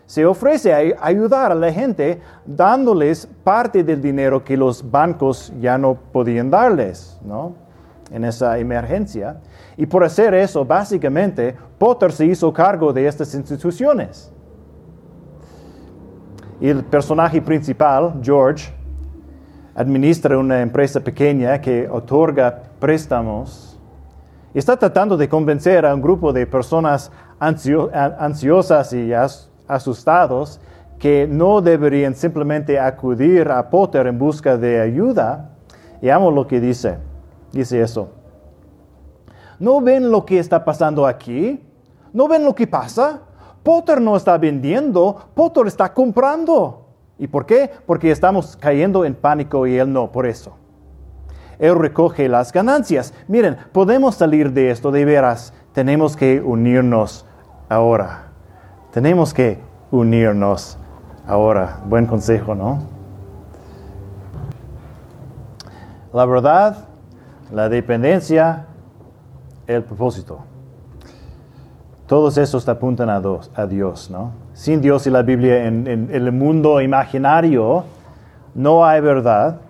[0.05, 5.79] se ofrece a ayudar a la gente dándoles parte del dinero que los bancos ya
[5.79, 7.67] no podían darles, ¿no?
[8.11, 9.38] En esa emergencia.
[9.77, 14.33] Y por hacer eso, básicamente, Potter se hizo cargo de estas instituciones.
[16.61, 18.73] Y el personaje principal, George,
[19.75, 23.79] administra una empresa pequeña que otorga préstamos.
[24.52, 29.13] Está tratando de convencer a un grupo de personas ansiosas y
[29.69, 30.61] asustados
[30.98, 35.50] que no deberían simplemente acudir a Potter en busca de ayuda.
[36.02, 36.96] Y amo lo que dice.
[37.53, 38.11] Dice eso.
[39.59, 41.63] ¿No ven lo que está pasando aquí?
[42.13, 43.23] ¿No ven lo que pasa?
[43.63, 46.87] Potter no está vendiendo, Potter está comprando.
[47.19, 47.71] ¿Y por qué?
[47.87, 50.57] Porque estamos cayendo en pánico y Él no, por eso.
[51.59, 53.13] Él recoge las ganancias.
[53.27, 55.53] Miren, podemos salir de esto de veras.
[55.73, 57.27] Tenemos que unirnos
[57.69, 58.29] ahora.
[58.92, 60.79] Tenemos que unirnos
[61.27, 61.81] ahora.
[61.87, 62.83] Buen consejo, ¿no?
[66.13, 66.87] La verdad,
[67.53, 68.67] la dependencia,
[69.67, 70.40] el propósito.
[72.07, 73.23] Todos esos te apuntan a,
[73.55, 74.33] a Dios, ¿no?
[74.55, 77.85] Sin Dios y la Biblia en, en el mundo imaginario
[78.55, 79.61] no hay verdad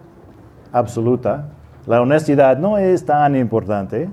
[0.73, 1.49] absoluta.
[1.87, 4.11] La honestidad no es tan importante.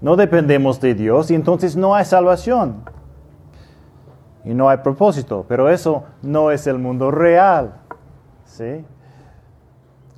[0.00, 2.82] No dependemos de Dios y entonces no hay salvación.
[4.44, 5.44] Y no hay propósito.
[5.48, 7.74] Pero eso no es el mundo real.
[8.44, 8.84] ¿Sí?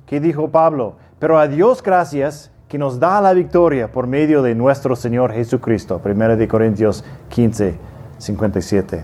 [0.07, 0.95] ¿Qué dijo Pablo?
[1.19, 6.01] Pero a Dios gracias que nos da la victoria por medio de nuestro Señor Jesucristo.
[6.03, 7.77] 1 Corintios 15,
[8.17, 9.03] 57.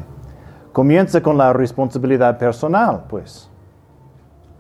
[0.73, 3.49] Comienza con la responsabilidad personal, pues.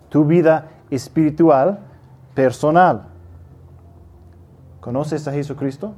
[0.09, 1.79] Tu vida espiritual
[2.33, 3.07] personal.
[4.79, 5.93] ¿Conoces a Jesucristo?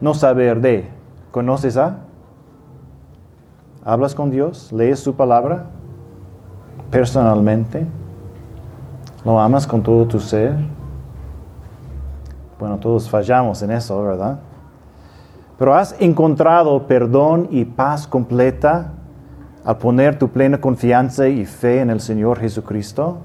[0.00, 0.88] No saber de.
[1.30, 1.98] ¿Conoces a?
[3.84, 4.72] ¿Hablas con Dios?
[4.72, 5.70] ¿Lees su palabra?
[6.90, 7.86] Personalmente.
[9.24, 10.54] ¿Lo amas con todo tu ser?
[12.58, 14.38] Bueno, todos fallamos en eso, ¿verdad?
[15.58, 18.92] Pero has encontrado perdón y paz completa
[19.64, 23.18] al poner tu plena confianza y fe en el Señor Jesucristo.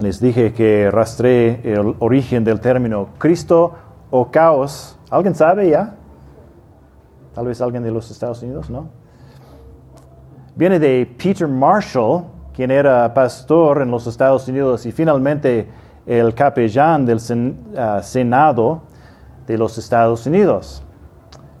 [0.00, 3.74] Les dije que rastré el origen del término Cristo
[4.10, 4.98] o caos.
[5.10, 5.96] ¿Alguien sabe ya?
[7.34, 8.88] Tal vez alguien de los Estados Unidos, ¿no?
[10.56, 15.68] Viene de Peter Marshall, quien era pastor en los Estados Unidos y finalmente
[16.06, 17.20] el capellán del
[17.78, 18.82] ah, Senado
[19.46, 20.82] de los Estados Unidos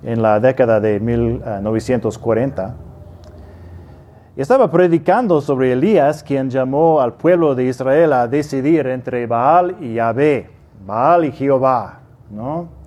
[0.02, 2.74] en la década de 1940.
[4.36, 9.94] Estaba predicando sobre Elías, quien llamó al pueblo de Israel a decidir entre Baal y
[9.94, 10.50] Yahvé,
[10.86, 12.00] Baal y Jehová,
[12.30, 12.79] ¿no?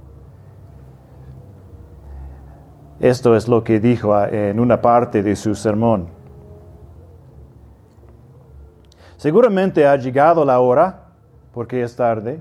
[3.03, 6.07] Esto es lo que dijo ah, en una parte de su sermón.
[9.17, 11.07] Seguramente ha llegado la hora,
[11.53, 12.39] porque es tarde,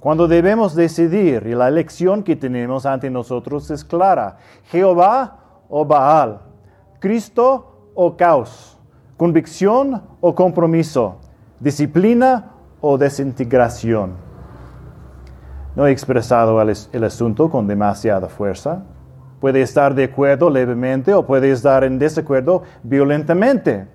[0.00, 4.38] cuando debemos decidir y la elección que tenemos ante nosotros es clara.
[4.70, 5.36] Jehová
[5.68, 6.40] o Baal,
[6.98, 8.78] Cristo o caos,
[9.18, 11.18] convicción o compromiso,
[11.60, 14.14] disciplina o desintegración.
[15.76, 18.84] No he expresado el, el asunto con demasiada fuerza.
[19.42, 23.88] Puede estar de acuerdo levemente o puede estar en desacuerdo violentamente.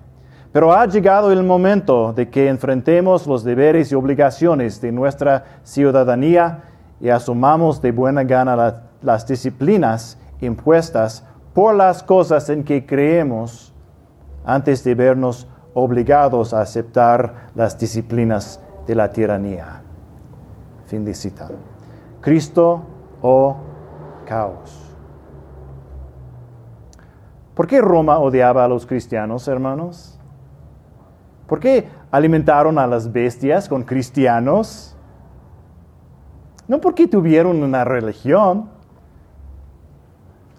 [0.52, 6.64] Pero ha llegado el momento de que enfrentemos los deberes y obligaciones de nuestra ciudadanía
[7.00, 11.24] y asumamos de buena gana las disciplinas impuestas
[11.54, 13.72] por las cosas en que creemos
[14.44, 19.80] antes de vernos obligados a aceptar las disciplinas de la tiranía.
[20.84, 21.48] Fin de cita.
[22.20, 22.82] Cristo
[23.22, 23.56] o
[24.26, 24.87] caos.
[27.58, 30.16] ¿Por qué Roma odiaba a los cristianos, hermanos?
[31.48, 34.96] ¿Por qué alimentaron a las bestias con cristianos?
[36.68, 38.70] No porque tuvieron una religión.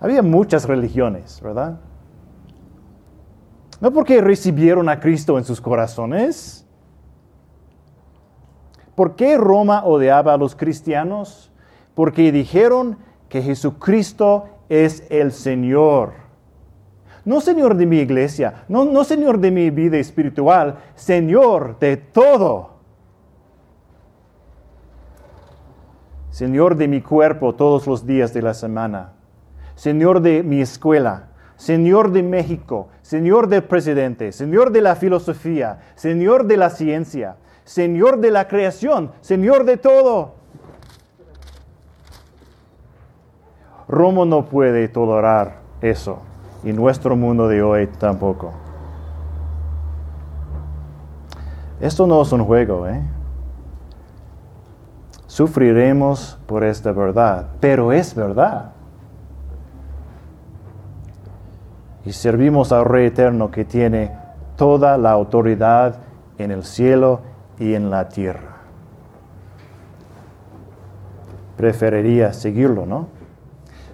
[0.02, 1.80] Había muchas religiones, ¿verdad?
[3.80, 6.68] No porque recibieron a Cristo en sus corazones.
[8.96, 11.50] ¿Por qué Roma odiaba a los cristianos?
[11.96, 12.98] Porque dijeron
[13.30, 16.28] que Jesucristo es el Señor.
[17.30, 22.72] No Señor de mi iglesia, no, no Señor de mi vida espiritual, Señor de todo.
[26.32, 29.14] Señor de mi cuerpo todos los días de la semana.
[29.76, 31.28] Señor de mi escuela.
[31.56, 32.88] Señor de México.
[33.04, 34.32] Señor del presidente.
[34.32, 35.82] Señor de la filosofía.
[35.94, 37.36] Señor de la ciencia.
[37.64, 39.12] Señor de la creación.
[39.22, 40.34] Señor de todo.
[43.88, 46.24] Romo no puede tolerar eso
[46.64, 48.52] y nuestro mundo de hoy tampoco.
[51.80, 53.02] Esto no es un juego, ¿eh?
[55.28, 58.72] Sufriremos por esta verdad, pero es verdad.
[62.04, 64.12] Y servimos al Rey Eterno que tiene
[64.58, 66.00] toda la autoridad
[66.38, 67.22] en el cielo
[67.60, 68.58] y en la tierra.
[71.56, 73.08] Preferiría seguirlo, ¿no?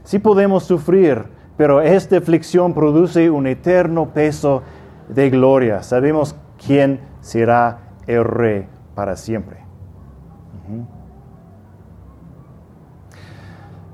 [0.04, 4.64] Si podemos sufrir pero esta aflicción produce un eterno peso
[5.08, 5.84] de gloria.
[5.84, 6.36] Sabemos
[6.66, 9.58] quién será el rey para siempre.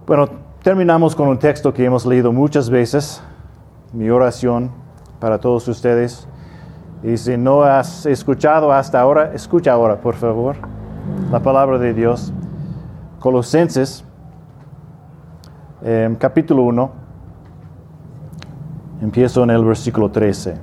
[0.08, 0.28] Bueno,
[0.64, 3.22] terminamos con un texto que hemos leído muchas veces.
[3.94, 4.72] Mi oración
[5.20, 6.28] para todos ustedes
[7.04, 10.56] Y si no has escuchado hasta ahora, escucha ahora, por favor,
[11.32, 12.32] la palabra de Dios.
[13.20, 14.06] Colosenses,
[15.82, 17.01] em, capítulo 1,
[19.02, 20.56] empiezo en el versículo 13.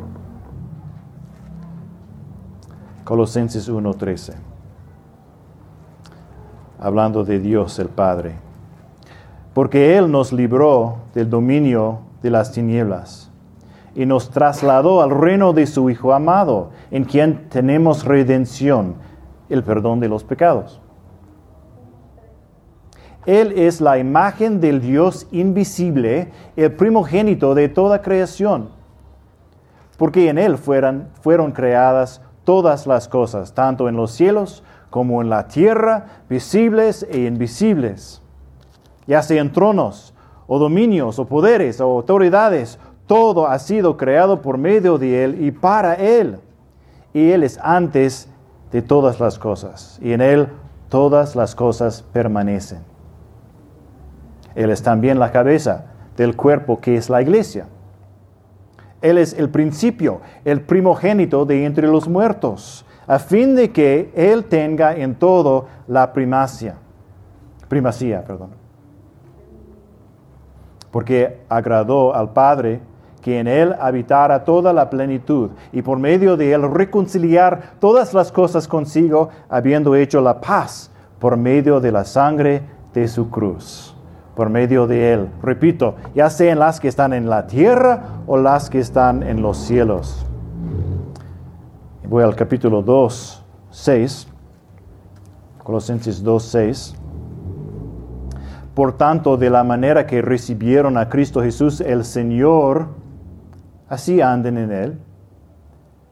[3.05, 4.35] Colosenses 1, 13.
[6.79, 8.37] Hablando de Dios el Padre.
[9.53, 13.31] Porque Él nos libró del dominio de las tinieblas
[13.95, 18.95] y nos trasladó al reino de su Hijo amado, en quien tenemos redención,
[19.49, 20.81] el perdón de los pecados.
[23.29, 28.71] Él es la imagen del Dios invisible, el primogénito de toda creación,
[29.99, 35.47] porque en Él fueron, creadas todas las cosas, tanto en los cielos como en la
[35.47, 38.23] tierra, visibles e invisibles,
[39.07, 40.15] ya sean tronos,
[40.47, 45.51] o dominios, o poderes, o autoridades, todo ha sido creado por medio de Él y
[45.51, 46.39] para Él.
[47.13, 48.31] Y Él es antes
[48.73, 49.99] de todas las cosas.
[50.01, 50.49] Y en Él
[50.89, 52.98] todas las cosas permanecen.
[54.59, 55.85] Él es también la cabeza
[56.17, 57.69] del cuerpo que es la iglesia.
[59.01, 64.47] Él es el principio, el primogénito de entre los muertos, a fin de que Él
[64.47, 66.13] tenga en todo la.
[66.13, 66.75] Primacía,
[68.25, 68.51] perdón.
[70.91, 72.81] Porque agradó al Padre
[73.23, 78.33] que en Él habitara toda la plenitud y por medio de Él reconciliar todas las
[78.33, 80.91] cosas consigo, habiendo hecho la paz
[81.21, 83.95] por medio de la sangre de su cruz,
[84.39, 85.29] por medio de Él.
[85.43, 89.57] Repito, ya sean las que están en la tierra o las que están en los
[89.59, 90.25] cielos.
[92.09, 94.29] Voy al capítulo 2, 6,
[95.65, 96.95] Colosenses 2, 6.
[98.75, 102.91] Por tanto, de la manera que recibieron a Cristo Jesús el Señor,
[103.89, 105.01] así anden en Él,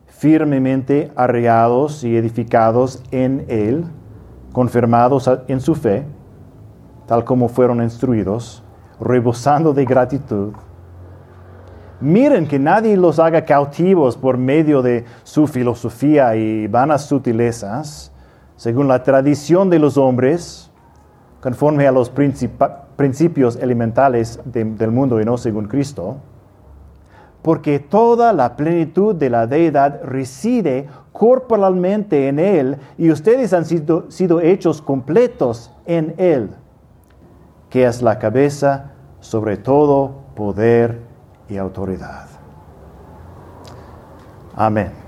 [0.09, 3.85] firmemente arreados y edificados en Él,
[4.53, 6.07] confirmados en su fe,
[7.07, 8.63] tal como fueron instruidos,
[9.01, 10.53] rebosando de gratitud.
[12.01, 18.13] Miren que nadie los haga cautivos por medio de su filosofía y vanas sutilezas,
[18.57, 20.71] según la tradición de los hombres,
[21.41, 26.17] conforme a los principios elementales del mundo y no según Cristo
[27.47, 34.41] porque toda la plenitud de la deidad reside corporalmente en Él y ustedes han sido,
[34.41, 36.51] hechos completos en Él,
[37.77, 41.03] que es la cabeza sobre todo poder
[41.47, 42.27] y autoridad.
[44.55, 45.06] Amén.